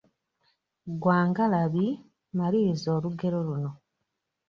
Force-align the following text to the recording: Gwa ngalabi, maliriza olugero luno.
Gwa 1.01 1.19
ngalabi, 1.29 1.85
maliriza 2.37 2.89
olugero 2.97 3.37
luno. 3.47 3.71